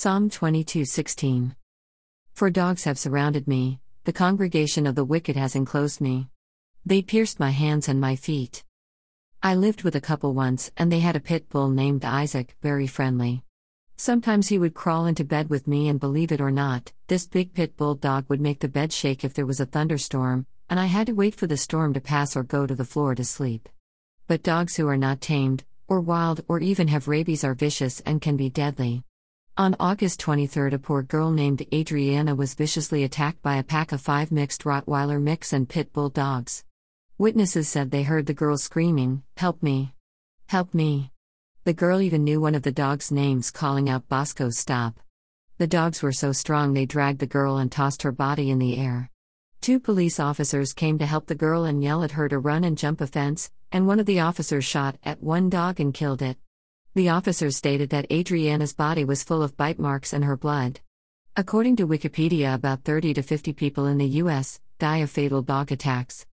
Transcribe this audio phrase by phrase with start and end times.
[0.00, 1.56] Psalm 22:16
[2.32, 6.28] For dogs have surrounded me, the congregation of the wicked has enclosed me.
[6.86, 8.62] They pierced my hands and my feet.
[9.42, 12.86] I lived with a couple once, and they had a pit bull named Isaac, very
[12.86, 13.42] friendly.
[13.96, 17.52] Sometimes he would crawl into bed with me, and believe it or not, this big
[17.52, 20.86] pit bull dog would make the bed shake if there was a thunderstorm, and I
[20.86, 23.68] had to wait for the storm to pass or go to the floor to sleep.
[24.28, 28.20] But dogs who are not tamed, or wild, or even have rabies are vicious and
[28.20, 29.02] can be deadly.
[29.58, 34.00] On August 23, a poor girl named Adriana was viciously attacked by a pack of
[34.00, 36.64] five mixed Rottweiler mix and pit bull dogs.
[37.18, 39.96] Witnesses said they heard the girl screaming, Help me!
[40.46, 41.10] Help me!
[41.64, 45.00] The girl even knew one of the dogs' names, calling out Bosco, stop.
[45.56, 48.78] The dogs were so strong they dragged the girl and tossed her body in the
[48.78, 49.10] air.
[49.60, 52.78] Two police officers came to help the girl and yell at her to run and
[52.78, 56.38] jump a fence, and one of the officers shot at one dog and killed it.
[56.98, 60.80] The officers stated that Adriana's body was full of bite marks and her blood.
[61.36, 64.60] According to Wikipedia, about 30 to 50 people in the U.S.
[64.80, 66.26] die of fatal dog attacks.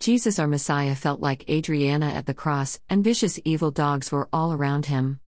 [0.00, 4.52] Jesus, our Messiah, felt like Adriana at the cross, and vicious evil dogs were all
[4.52, 5.20] around him.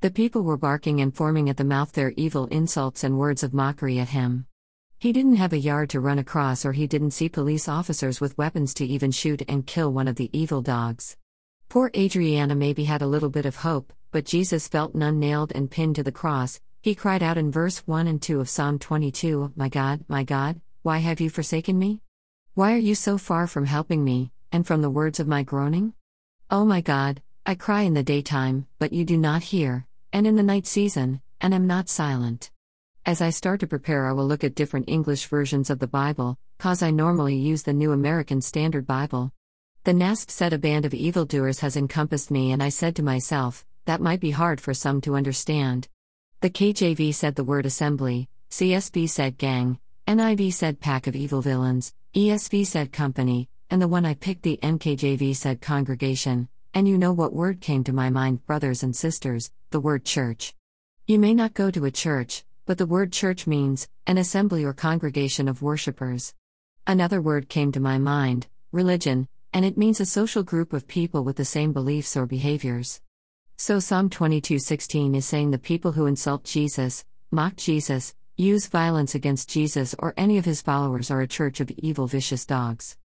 [0.00, 3.52] The people were barking and forming at the mouth their evil insults and words of
[3.52, 4.46] mockery at him.
[5.00, 8.38] He didn't have a yard to run across, or he didn't see police officers with
[8.38, 11.16] weapons to even shoot and kill one of the evil dogs.
[11.68, 15.70] Poor Adriana maybe had a little bit of hope, but Jesus felt none nailed and
[15.70, 16.60] pinned to the cross.
[16.82, 20.60] He cried out in verse 1 and 2 of Psalm 22 My God, my God,
[20.82, 22.00] why have you forsaken me?
[22.54, 25.94] Why are you so far from helping me, and from the words of my groaning?
[26.48, 30.36] Oh my God, I cry in the daytime, but you do not hear, and in
[30.36, 32.52] the night season, and am not silent.
[33.04, 36.38] As I start to prepare, I will look at different English versions of the Bible,
[36.58, 39.32] cause I normally use the New American Standard Bible.
[39.82, 43.65] The NASB said a band of evildoers has encompassed me, and I said to myself,
[43.86, 45.88] that might be hard for some to understand.
[46.42, 51.94] The KJV said the word assembly, CSB said gang, NIV said pack of evil villains,
[52.14, 56.48] ESV said company, and the one I picked, the NKJV, said congregation.
[56.74, 60.54] And you know what word came to my mind, brothers and sisters the word church.
[61.06, 64.72] You may not go to a church, but the word church means an assembly or
[64.72, 66.34] congregation of worshippers.
[66.86, 71.24] Another word came to my mind religion, and it means a social group of people
[71.24, 73.00] with the same beliefs or behaviors.
[73.58, 79.48] So Psalm 22:16 is saying the people who insult Jesus, mock Jesus, use violence against
[79.48, 82.98] Jesus or any of his followers are a church of evil vicious dogs.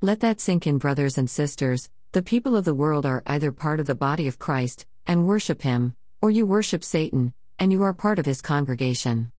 [0.00, 3.80] Let that sink in brothers and sisters, the people of the world are either part
[3.80, 7.92] of the body of Christ and worship him, or you worship Satan and you are
[7.92, 9.32] part of his congregation.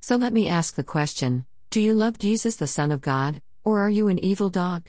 [0.00, 3.80] So let me ask the question, do you love Jesus the son of God or
[3.80, 4.88] are you an evil dog?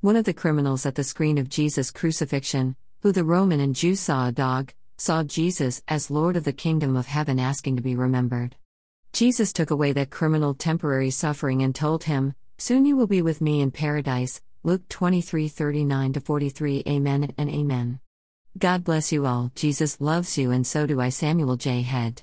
[0.00, 3.94] One of the criminals at the screen of Jesus' crucifixion, who the Roman and Jew
[3.94, 7.96] saw a dog, saw Jesus as Lord of the kingdom of heaven asking to be
[7.96, 8.56] remembered.
[9.12, 13.40] Jesus took away that criminal temporary suffering and told him, Soon you will be with
[13.40, 14.42] me in paradise.
[14.62, 16.82] Luke 23 39 43.
[16.86, 18.00] Amen and Amen.
[18.58, 19.50] God bless you all.
[19.54, 21.08] Jesus loves you, and so do I.
[21.08, 21.80] Samuel J.
[21.80, 22.22] Head.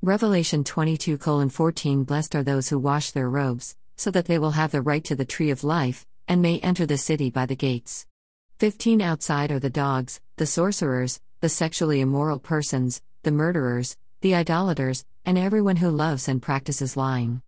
[0.00, 1.18] Revelation 22
[1.50, 5.02] 14 Blessed are those who wash their robes, so that they will have the right
[5.02, 8.06] to the tree of life, and may enter the city by the gates.
[8.58, 15.04] 15 Outside are the dogs, the sorcerers, the sexually immoral persons, the murderers, the idolaters,
[15.24, 17.40] and everyone who loves and practices lying.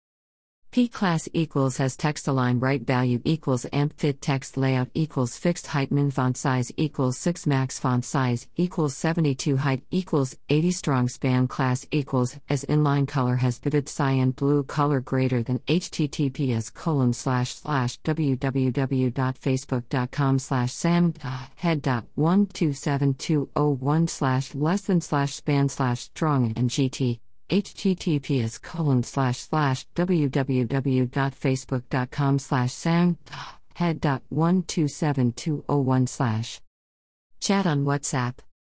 [0.72, 5.66] P class equals has text align right value equals amp fit text layout equals fixed
[5.66, 11.08] height min font size equals 6 max font size equals 72 height equals 80 strong
[11.08, 17.12] span class equals as inline color has vivid cyan blue color greater than https colon
[17.12, 21.12] slash slash www.facebook.com slash sam
[21.56, 26.52] head dot one two seven two oh one slash less than slash span slash strong
[26.56, 27.18] and gt
[27.50, 33.18] https colon slash slash www.facebook.com slash sam
[33.74, 36.60] head dot one two seven two oh one slash.
[37.40, 38.34] Chat on whatsapp